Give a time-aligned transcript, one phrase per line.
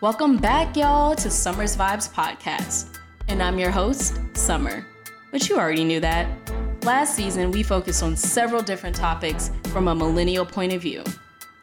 [0.00, 3.00] Welcome back, y'all, to Summer's Vibes podcast.
[3.26, 4.86] And I'm your host, Summer.
[5.32, 6.28] But you already knew that.
[6.84, 11.02] Last season, we focused on several different topics from a millennial point of view.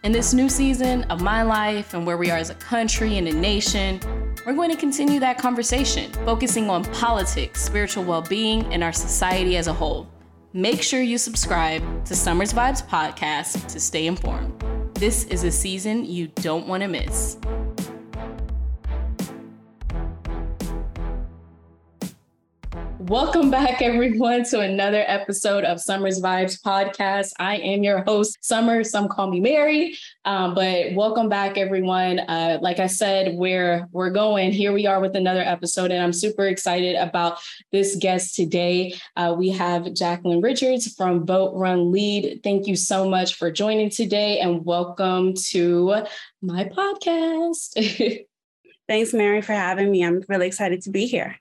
[0.03, 3.29] In this new season of my life and where we are as a country and
[3.29, 4.01] a nation,
[4.45, 9.55] we're going to continue that conversation, focusing on politics, spiritual well being, and our society
[9.55, 10.09] as a whole.
[10.51, 14.61] Make sure you subscribe to Summer's Vibes podcast to stay informed.
[14.95, 17.37] This is a season you don't want to miss.
[23.07, 27.33] Welcome back, everyone, to another episode of Summer's Vibes podcast.
[27.37, 28.83] I am your host, Summer.
[28.83, 32.21] Some call me Mary, um, but welcome back, everyone.
[32.21, 36.13] Uh, like I said, where we're going, here we are with another episode, and I'm
[36.13, 37.37] super excited about
[37.71, 38.95] this guest today.
[39.15, 42.39] Uh, we have Jacqueline Richards from Vote Run Lead.
[42.43, 46.07] Thank you so much for joining today, and welcome to
[46.41, 48.25] my podcast.
[48.87, 50.03] Thanks, Mary, for having me.
[50.03, 51.39] I'm really excited to be here.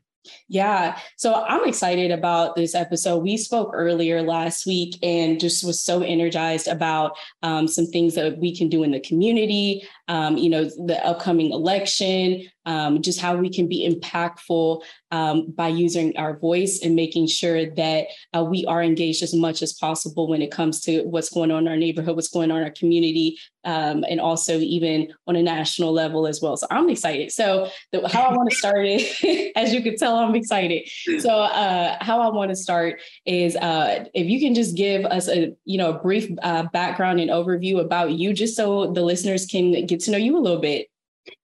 [0.48, 0.98] Yeah.
[1.17, 3.19] So I'm excited about this episode.
[3.19, 8.39] We spoke earlier last week and just was so energized about um, some things that
[8.39, 13.36] we can do in the community, um, you know, the upcoming election, um, just how
[13.36, 18.64] we can be impactful um, by using our voice and making sure that uh, we
[18.66, 21.76] are engaged as much as possible when it comes to what's going on in our
[21.76, 26.26] neighborhood, what's going on in our community, um, and also even on a national level
[26.26, 26.56] as well.
[26.56, 27.32] So I'm excited.
[27.32, 30.88] So the, how I want to start it, as you can tell, I'm excited.
[31.20, 35.28] So uh, how I want to start is uh, if you can just give us
[35.28, 39.46] a you know a brief uh, background and overview about you, just so the listeners
[39.46, 40.88] can get to know you a little bit.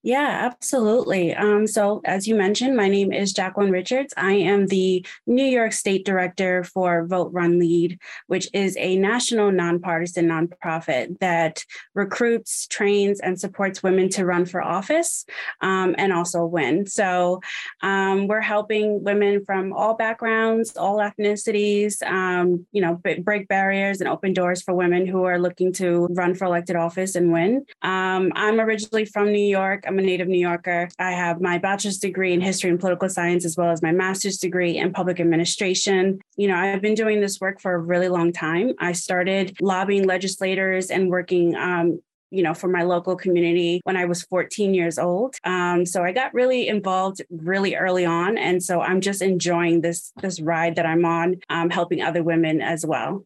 [0.03, 1.33] Yeah, absolutely.
[1.33, 4.13] Um, so, as you mentioned, my name is Jacqueline Richards.
[4.17, 9.51] I am the New York State Director for Vote Run Lead, which is a national
[9.51, 11.63] nonpartisan nonprofit that
[11.95, 15.25] recruits, trains, and supports women to run for office
[15.61, 16.85] um, and also win.
[16.85, 17.41] So,
[17.81, 24.09] um, we're helping women from all backgrounds, all ethnicities, um, you know, break barriers and
[24.09, 27.65] open doors for women who are looking to run for elected office and win.
[27.81, 29.70] Um, I'm originally from New York.
[29.71, 29.83] York.
[29.87, 30.89] I'm a native New Yorker.
[30.99, 34.37] I have my bachelor's degree in history and political science, as well as my master's
[34.37, 36.19] degree in public administration.
[36.35, 38.73] You know, I've been doing this work for a really long time.
[38.79, 41.99] I started lobbying legislators and working um,
[42.33, 45.35] you know, for my local community when I was 14 years old.
[45.43, 50.13] Um, so I got really involved really early on, and so I'm just enjoying this
[50.21, 53.25] this ride that I'm on, um, helping other women as well.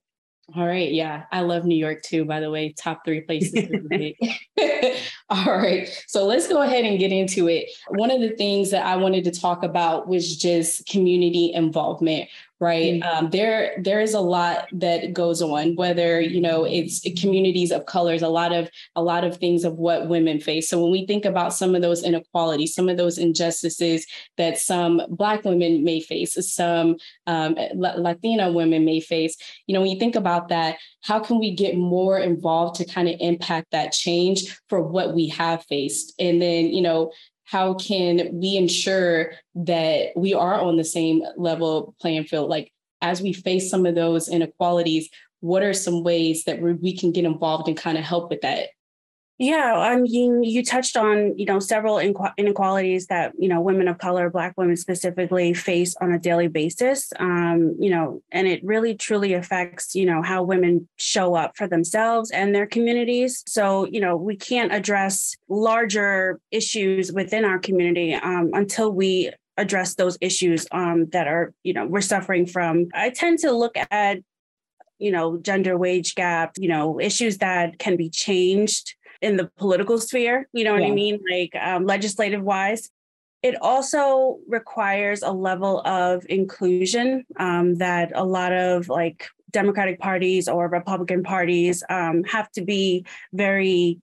[0.54, 0.92] All right.
[0.92, 1.24] Yeah.
[1.32, 2.72] I love New York too, by the way.
[2.74, 3.68] Top three places.
[5.30, 5.90] All right.
[6.08, 7.68] So let's go ahead and get into it.
[7.90, 12.30] One of the things that I wanted to talk about was just community involvement,
[12.60, 13.02] right?
[13.04, 17.86] Um, there there is a lot that goes on whether you know it's communities of
[17.86, 20.70] colors a lot of a lot of things of what women face.
[20.70, 24.06] So when we think about some of those inequalities some of those injustices
[24.38, 26.96] that some black women may face some
[27.28, 29.36] um, latina women may face
[29.68, 33.08] you know when you think about that how can we get more involved to kind
[33.08, 36.14] of impact that change for what we have faced?
[36.20, 37.12] And then you know
[37.46, 42.50] how can we ensure that we are on the same level playing field?
[42.50, 47.12] Like as we face some of those inequalities, what are some ways that we can
[47.12, 48.70] get involved and kind of help with that?
[49.38, 53.98] Yeah, I mean, you touched on you know several inequalities that you know women of
[53.98, 57.12] color, Black women specifically, face on a daily basis.
[57.20, 61.68] Um, you know, and it really truly affects you know how women show up for
[61.68, 63.44] themselves and their communities.
[63.46, 69.96] So you know, we can't address larger issues within our community um, until we address
[69.96, 72.88] those issues um, that are you know we're suffering from.
[72.94, 74.20] I tend to look at
[74.98, 79.98] you know gender wage gap, you know issues that can be changed in the political
[79.98, 80.90] sphere, you know what yeah.
[80.90, 81.20] I mean?
[81.30, 82.92] Like um, legislative wise.
[83.42, 90.48] It also requires a level of inclusion um, that a lot of like Democratic parties
[90.48, 93.04] or Republican parties um, have to be
[93.34, 94.00] very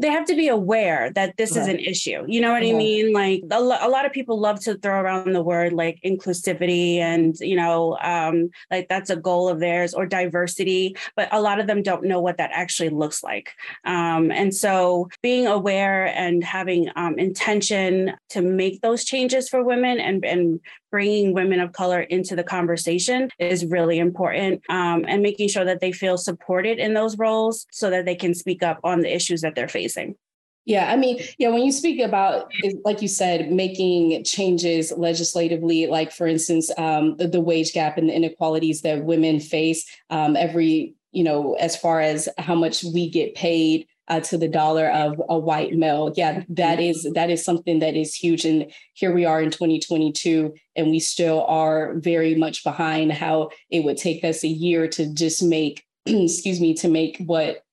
[0.00, 1.62] they have to be aware that this right.
[1.62, 2.24] is an issue.
[2.26, 2.74] You know what yeah.
[2.74, 3.12] I mean?
[3.12, 6.96] Like a, lo- a, lot of people love to throw around the word like inclusivity
[6.96, 11.60] and, you know, um, like that's a goal of theirs or diversity, but a lot
[11.60, 13.52] of them don't know what that actually looks like.
[13.84, 20.00] Um, and so being aware and having um, intention to make those changes for women
[20.00, 25.48] and, and bringing women of color into the conversation is really important um, and making
[25.48, 29.00] sure that they feel supported in those roles so that they can speak up on
[29.00, 30.14] the issues that they're facing.
[30.66, 32.52] Yeah, I mean, yeah, when you speak about,
[32.84, 38.08] like you said, making changes legislatively, like for instance, um, the, the, wage gap and
[38.08, 43.08] the inequalities that women face um, every, you know, as far as how much we
[43.08, 46.12] get paid uh, to the dollar of a white male.
[46.16, 48.44] Yeah, that is that is something that is huge.
[48.44, 53.84] And here we are in 2022, and we still are very much behind how it
[53.84, 57.64] would take us a year to just make, excuse me, to make what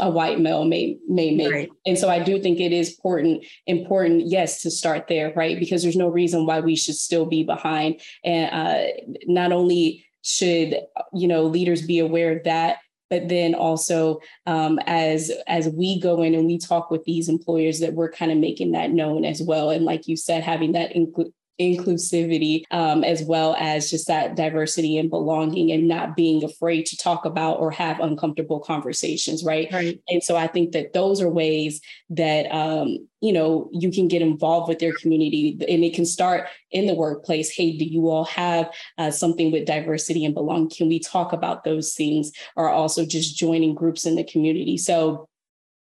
[0.00, 1.52] a white male may may make.
[1.52, 1.70] Right.
[1.86, 5.58] And so I do think it is important, important, yes, to start there, right?
[5.58, 8.00] Because there's no reason why we should still be behind.
[8.24, 10.80] And uh, not only should
[11.12, 12.78] you know leaders be aware of that,
[13.14, 17.78] but then also um, as as we go in and we talk with these employers
[17.78, 19.70] that we're kind of making that known as well.
[19.70, 24.98] And like you said having that include inclusivity um, as well as just that diversity
[24.98, 30.00] and belonging and not being afraid to talk about or have uncomfortable conversations right, right.
[30.08, 31.80] and so i think that those are ways
[32.10, 36.48] that um, you know you can get involved with your community and it can start
[36.70, 37.50] in the workplace.
[37.50, 40.68] Hey do you all have uh, something with diversity and belonging?
[40.68, 42.32] Can we talk about those things?
[42.56, 44.76] Or also just joining groups in the community.
[44.76, 45.28] So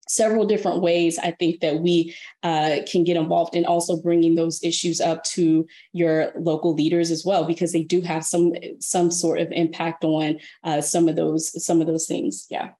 [0.08, 4.62] several different ways I think that we uh, can get involved in also bringing those
[4.62, 9.40] issues up to your local leaders as well because they do have some some sort
[9.40, 12.46] of impact on uh, some of those some of those things.
[12.50, 12.70] Yeah.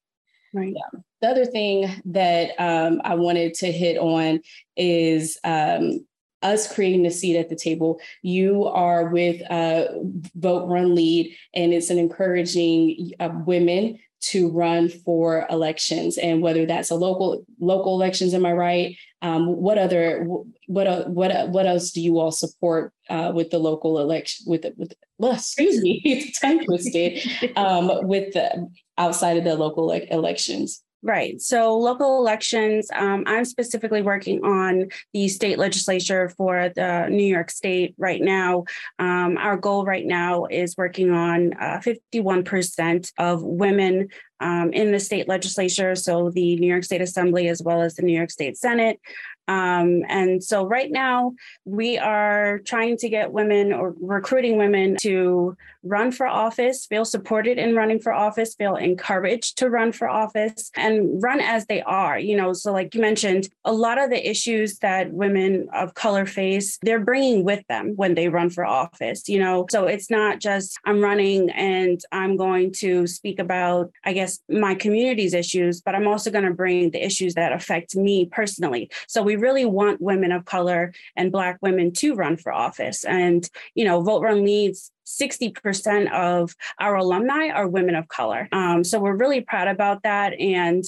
[0.55, 0.75] Right.
[0.75, 1.01] Yeah.
[1.23, 4.41] The other thing that um, I wanted to hit on
[4.77, 6.05] is um,
[6.43, 8.01] us creating a seat at the table.
[8.23, 9.87] You are with uh,
[10.35, 16.65] Vote Run Lead, and it's an encouraging uh, women to run for elections and whether
[16.65, 18.97] that's a local local elections am i right?
[19.21, 20.27] Um, what other
[20.67, 24.95] what what what else do you all support uh, with the local election with with
[25.19, 27.21] well, excuse me tongue twisted
[27.57, 31.41] um, with the outside of the local like elections Right.
[31.41, 37.51] So local elections, um, I'm specifically working on the state legislature for the New York
[37.51, 38.65] State right now.
[39.01, 45.01] Um, our goal right now is working on uh, 51% of women um, in the
[45.01, 48.57] state legislature, so the New York State Assembly as well as the New York State
[48.57, 49.01] Senate.
[49.49, 51.35] Um, and so right now
[51.65, 57.59] we are trying to get women or recruiting women to run for office, feel supported
[57.59, 62.19] in running for office, feel encouraged to run for office and run as they are.
[62.19, 66.25] You know, so like you mentioned, a lot of the issues that women of color
[66.27, 70.39] face, they're bringing with them when they run for office, you know, so it's not
[70.39, 75.95] just I'm running and I'm going to speak about, I guess, my community's issues, but
[75.95, 78.91] I'm also going to bring the issues that affect me personally.
[79.09, 83.05] So we really want women of color and Black women to run for office.
[83.05, 88.49] And, you know, Vote Run leads 60% of our alumni are women of color.
[88.53, 90.39] Um, so we're really proud about that.
[90.41, 90.85] And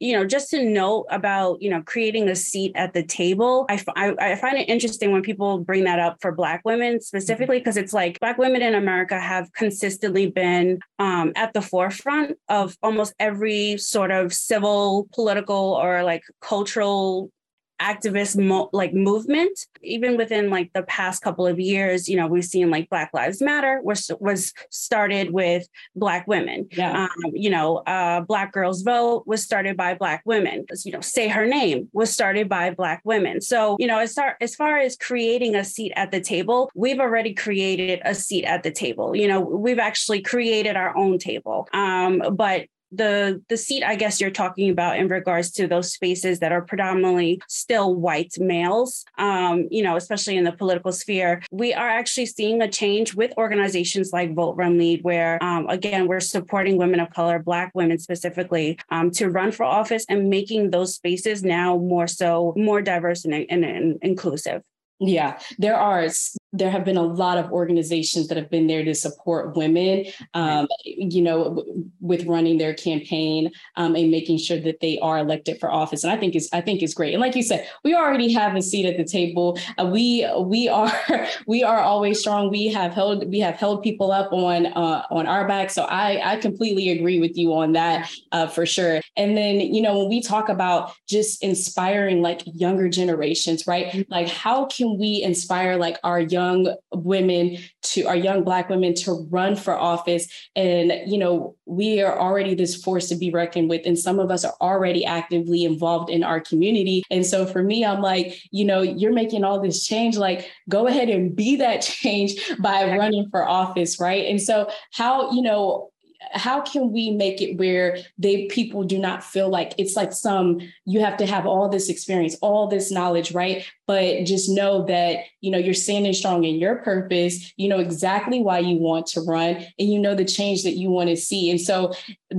[0.00, 3.66] you know, just to note about, you know, creating a seat at the table.
[3.68, 7.58] I, I, I find it interesting when people bring that up for Black women specifically,
[7.58, 7.84] because mm-hmm.
[7.84, 13.12] it's like Black women in America have consistently been um, at the forefront of almost
[13.20, 17.30] every sort of civil, political, or like cultural
[17.80, 19.58] activist mo- like movement.
[19.82, 23.40] Even within like the past couple of years you know we've seen like black lives
[23.40, 25.66] matter was was started with
[25.96, 26.68] black women.
[26.72, 27.04] Yeah.
[27.04, 30.66] Um, you know uh, black girls vote was started by black women.
[30.84, 33.40] You know say her name was started by black women.
[33.40, 37.00] So you know as far as far as creating a seat at the table we've
[37.00, 39.16] already created a seat at the table.
[39.16, 41.68] You know we've actually created our own table.
[41.72, 46.38] Um, but the the seat i guess you're talking about in regards to those spaces
[46.40, 51.42] that are predominantly still white males um, you know especially in the political sphere.
[51.50, 56.06] We are actually seeing a change with organizations like vote run lead where um, again
[56.06, 60.70] we're supporting women of color black women specifically um, to run for office and making
[60.70, 64.62] those spaces now more so more diverse and, and, and inclusive.
[64.98, 66.08] Yeah, there are
[66.52, 70.66] there have been a lot of organizations that have been there to support women, um,
[70.84, 71.64] you know,
[72.00, 76.02] with running their campaign um, and making sure that they are elected for office.
[76.02, 77.14] And I think it's I think it's great.
[77.14, 79.58] And like you said, we already have a seat at the table.
[79.78, 80.92] Uh, we we are
[81.46, 82.50] we are always strong.
[82.50, 85.70] We have held we have held people up on uh, on our back.
[85.70, 89.00] So I I completely agree with you on that uh, for sure.
[89.16, 93.86] And then you know when we talk about just inspiring like younger generations, right?
[93.86, 94.12] Mm-hmm.
[94.12, 98.94] Like how can we inspire like our young young women to our young black women
[98.94, 100.26] to run for office.
[100.56, 104.30] And you know we are already this force to be reckoned with and some of
[104.30, 107.02] us are already actively involved in our community.
[107.10, 110.16] And so for me i'm like you know you're making all this change.
[110.16, 114.26] Like go ahead and be that change by running for office right?
[114.26, 115.89] And so how you know
[116.32, 120.60] how can we make it where they people do not feel like it's like some
[120.84, 125.24] you have to have all this experience all this knowledge right but just know that
[125.40, 129.20] you know you're standing strong in your purpose you know exactly why you want to
[129.22, 131.92] run and you know the change that you want to see and so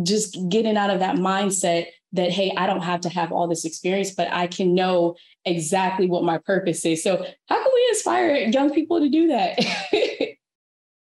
[0.04, 3.66] just getting out of that mindset that, hey, I don't have to have all this
[3.66, 7.04] experience, but I can know exactly what my purpose is.
[7.04, 9.60] So, how can we inspire young people to do that?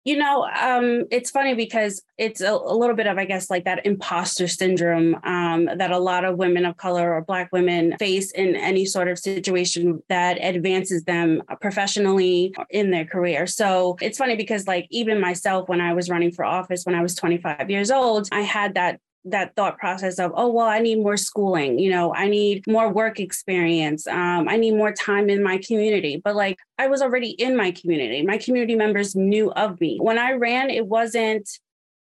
[0.04, 3.64] You know, um, it's funny because it's a, a, little bit of, I guess, like
[3.64, 8.30] that imposter syndrome um, that a lot of women of color or Black women face
[8.32, 13.46] in any sort of situation that advances them professionally in their career.
[13.46, 17.02] So it's funny because, like, even myself, when I was running for office when I
[17.02, 20.96] was 25 years old, I had that that thought process of oh well i need
[20.96, 25.42] more schooling you know i need more work experience um, i need more time in
[25.42, 26.20] my community.
[26.22, 28.22] But like i was already in my community.
[28.24, 29.98] My community members knew of me.
[30.00, 31.48] When i ran it wasn't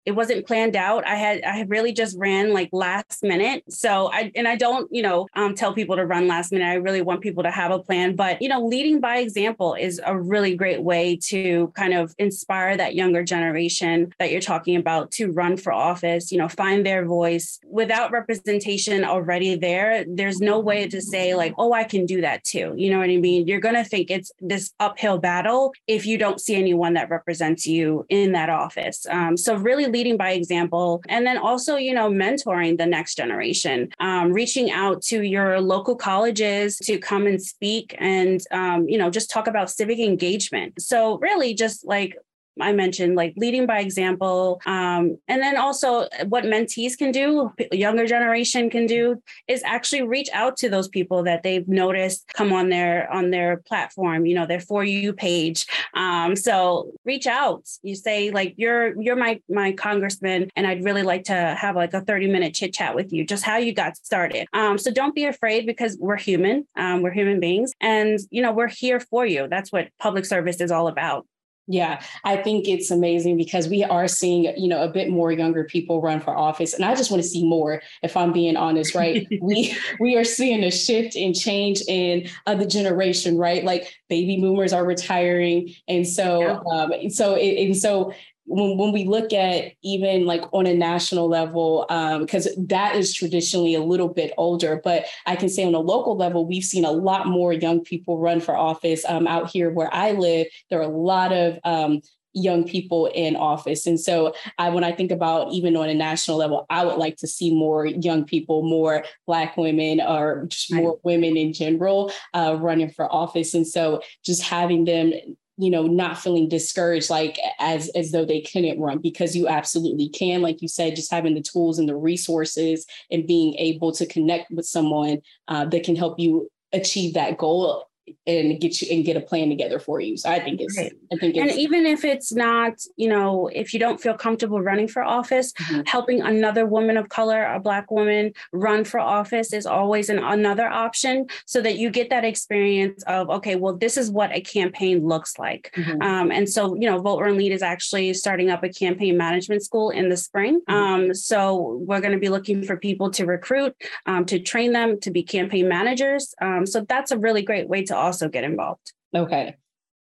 [0.09, 1.05] it wasn't planned out.
[1.05, 3.63] I had I really just ran like last minute.
[3.69, 6.65] So I and I don't, you know, um, tell people to run last minute.
[6.65, 8.15] I really want people to have a plan.
[8.15, 12.75] But you know, leading by example is a really great way to kind of inspire
[12.75, 17.05] that younger generation that you're talking about to run for office, you know, find their
[17.05, 20.05] voice without representation already there.
[20.07, 22.73] There's no way to say, like, oh, I can do that too.
[22.75, 23.45] You know what I mean?
[23.45, 28.07] You're gonna think it's this uphill battle if you don't see anyone that represents you
[28.09, 29.05] in that office.
[29.07, 33.89] Um, so really leading by example, and then also, you know, mentoring the next generation,
[33.99, 39.09] um, reaching out to your local colleges to come and speak and, um, you know,
[39.09, 40.81] just talk about civic engagement.
[40.81, 42.15] So, really, just like
[42.59, 44.61] I mentioned like leading by example.
[44.65, 50.29] Um, and then also what mentees can do, younger generation can do is actually reach
[50.33, 54.45] out to those people that they've noticed come on their on their platform, you know,
[54.45, 55.65] their for you page.
[55.93, 57.67] Um, so reach out.
[57.83, 61.93] You say like you're you're my my congressman and I'd really like to have like
[61.93, 64.47] a 30 minute chit chat with you, just how you got started.
[64.53, 66.67] Um, so don't be afraid because we're human.
[66.75, 69.47] Um, we're human beings and you know, we're here for you.
[69.49, 71.25] That's what public service is all about.
[71.71, 75.63] Yeah, I think it's amazing because we are seeing, you know, a bit more younger
[75.63, 77.83] people run for office, and I just want to see more.
[78.01, 79.27] If I'm being honest, right?
[79.41, 83.63] we we are seeing a shift and change in uh, the generation, right?
[83.63, 86.59] Like baby boomers are retiring, and so yeah.
[86.73, 88.13] um, so it, and so
[88.49, 91.85] when, when we look at even like on a national level,
[92.19, 95.79] because um, that is traditionally a little bit older, but I can say on a
[95.79, 99.69] local level, we've seen a lot more young people run for office um, out here
[99.69, 100.47] where I live.
[100.69, 102.01] There are a lot of um,
[102.33, 103.85] young people in office.
[103.85, 107.17] And so I when I think about even on a national level, I would like
[107.17, 112.57] to see more young people, more black women or just more women in general uh,
[112.59, 113.53] running for office.
[113.53, 115.13] And so just having them
[115.59, 120.07] you know not feeling discouraged like as as though they couldn't run because you absolutely
[120.09, 124.05] can like you said just having the tools and the resources and being able to
[124.05, 127.88] connect with someone uh, that can help you achieve that goal
[128.27, 130.17] and get you and get a plan together for you.
[130.17, 130.93] So I think it's right.
[131.11, 134.61] I think it's, and even if it's not, you know, if you don't feel comfortable
[134.61, 135.81] running for office, mm-hmm.
[135.85, 140.67] helping another woman of color, a black woman run for office is always an, another
[140.67, 145.07] option so that you get that experience of okay, well, this is what a campaign
[145.07, 145.71] looks like.
[145.75, 146.01] Mm-hmm.
[146.01, 149.63] Um, and so, you know, Vote Run Lead is actually starting up a campaign management
[149.63, 150.61] school in the spring.
[150.61, 150.73] Mm-hmm.
[150.73, 153.75] Um, so we're going to be looking for people to recruit,
[154.05, 156.33] um, to train them to be campaign managers.
[156.41, 158.93] Um, so that's a really great way to also get involved.
[159.15, 159.55] Okay.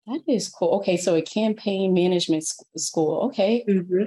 [0.06, 0.76] That is cool.
[0.76, 2.44] Okay, so a campaign management
[2.76, 3.22] school.
[3.26, 3.64] Okay.
[3.68, 4.04] Mm-hmm.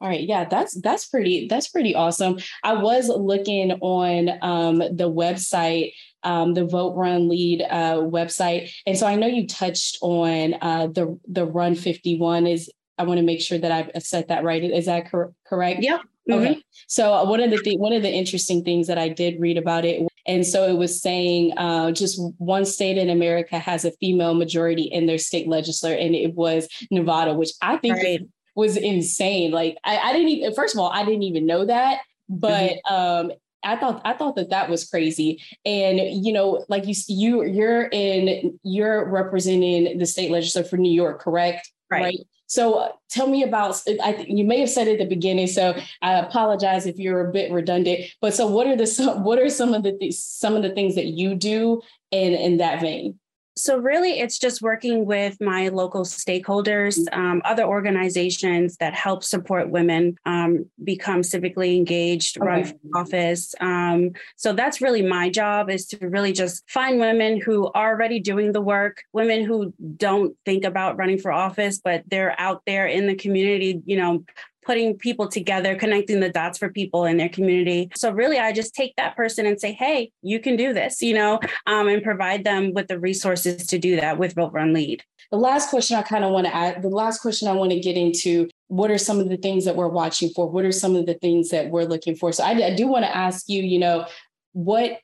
[0.00, 2.38] All right, yeah, that's that's pretty that's pretty awesome.
[2.62, 8.96] I was looking on um, the website, um, the Vote Run Lead uh, website, and
[8.98, 12.46] so I know you touched on uh, the the Run Fifty One.
[12.46, 14.62] Is I want to make sure that I've said that right.
[14.62, 15.82] Is that cor- correct?
[15.82, 16.00] Yeah.
[16.28, 16.32] Mm-hmm.
[16.34, 16.62] Okay.
[16.88, 19.56] So uh, one of the th- one of the interesting things that I did read
[19.56, 23.92] about it and so it was saying uh, just one state in America has a
[23.92, 28.20] female majority in their state legislature, and it was Nevada, which I think right.
[28.54, 29.52] was insane.
[29.52, 32.94] Like I, I, didn't even, first of all, I didn't even know that, but mm-hmm.
[32.94, 35.42] um, I thought I thought that that was crazy.
[35.64, 40.92] And you know, like you you you're in you're representing the state legislature for New
[40.92, 41.70] York, correct?
[41.90, 42.02] Right.
[42.02, 42.18] right?
[42.46, 46.14] So uh, tell me about, I you may have said at the beginning, so I
[46.14, 49.82] apologize if you're a bit redundant, but so what are the, what are some of
[49.82, 53.18] the, th- some of the things that you do in, in that vein?
[53.58, 59.70] So, really, it's just working with my local stakeholders, um, other organizations that help support
[59.70, 62.46] women um, become civically engaged, okay.
[62.46, 63.54] run for office.
[63.60, 68.20] Um, so, that's really my job is to really just find women who are already
[68.20, 72.86] doing the work, women who don't think about running for office, but they're out there
[72.86, 74.22] in the community, you know,
[74.66, 77.88] putting people together, connecting the dots for people in their community.
[77.96, 81.14] So really, I just take that person and say, hey, you can do this, you
[81.14, 85.04] know, um, and provide them with the resources to do that with Vote Run Lead.
[85.30, 87.80] The last question I kind of want to add, the last question I want to
[87.80, 90.48] get into what are some of the things that we're watching for?
[90.48, 92.32] What are some of the things that we're looking for?
[92.32, 94.06] So I, I do want to ask you, you know,
[94.52, 94.98] what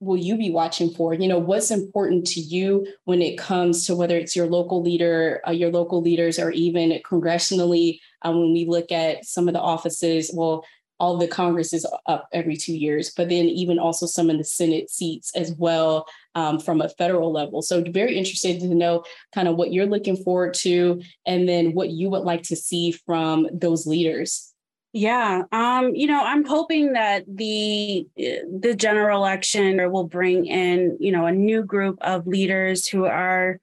[0.00, 1.14] will you be watching for?
[1.14, 5.40] You know, what's important to you when it comes to whether it's your local leader,
[5.46, 9.60] uh, your local leaders, or even congressionally, um, when we look at some of the
[9.60, 10.64] offices, well,
[10.98, 14.44] all the Congress is up every two years, but then even also some of the
[14.44, 17.60] Senate seats as well um, from a federal level.
[17.62, 21.90] So very interested to know kind of what you're looking forward to and then what
[21.90, 24.54] you would like to see from those leaders.
[24.98, 31.12] Yeah, um, you know, I'm hoping that the the general election will bring in, you
[31.12, 33.60] know, a new group of leaders who are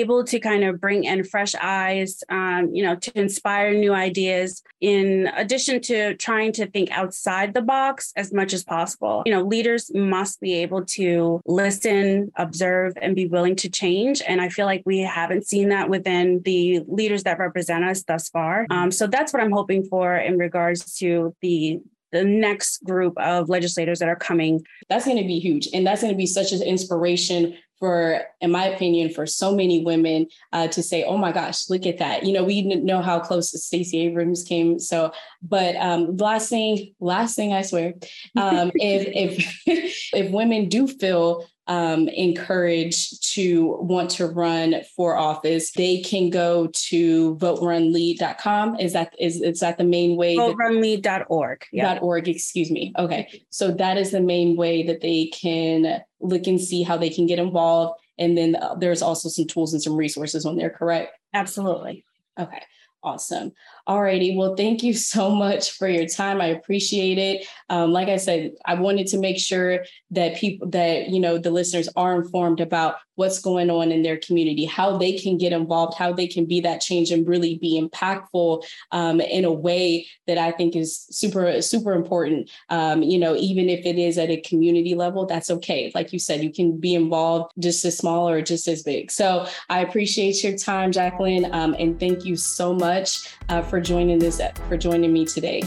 [0.00, 4.62] able to kind of bring in fresh eyes, um, you know, to inspire new ideas,
[4.80, 9.22] in addition to trying to think outside the box as much as possible.
[9.26, 14.22] You know, leaders must be able to listen, observe, and be willing to change.
[14.26, 18.28] And I feel like we haven't seen that within the leaders that represent us thus
[18.28, 18.66] far.
[18.70, 21.80] Um, so that's what I'm hoping for in regards to the
[22.12, 24.64] the next group of legislators that are coming.
[24.88, 25.68] That's going to be huge.
[25.74, 29.84] And that's going to be such an inspiration for, in my opinion, for so many
[29.84, 33.20] women uh, to say, "Oh my gosh, look at that!" You know, we know how
[33.20, 34.78] close Stacey Abrams came.
[34.78, 37.94] So, but um, last thing, last thing, I swear,
[38.36, 45.72] um, if if if women do feel um, encouraged to want to run for office,
[45.72, 48.78] they can go to voterunlead.com.
[48.78, 50.36] Is that is is that the main way?
[50.36, 51.64] Voterunlead.org.
[51.72, 51.98] Yeah.
[51.98, 52.92] .org, excuse me.
[52.98, 53.42] Okay.
[53.50, 57.26] So that is the main way that they can look and see how they can
[57.26, 58.00] get involved.
[58.18, 61.12] And then uh, there's also some tools and some resources when they're correct?
[61.34, 62.04] Absolutely.
[62.38, 62.62] Okay.
[63.02, 63.52] Awesome.
[63.88, 64.36] Alrighty.
[64.36, 66.40] Well, thank you so much for your time.
[66.40, 67.46] I appreciate it.
[67.70, 71.50] Um, like I said, I wanted to make sure that people that you know the
[71.50, 75.98] listeners are informed about what's going on in their community, how they can get involved,
[75.98, 78.62] how they can be that change and really be impactful
[78.92, 82.50] um, in a way that I think is super, super important.
[82.68, 85.90] Um, you know, even if it is at a community level, that's okay.
[85.94, 89.10] Like you said, you can be involved just as small or just as big.
[89.10, 94.18] So I appreciate your time, Jacqueline, um, and thank you so much uh, for joining
[94.18, 95.62] this, for joining me today.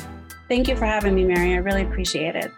[0.48, 1.54] Thank you for having me, Mary.
[1.54, 2.52] I really appreciate it.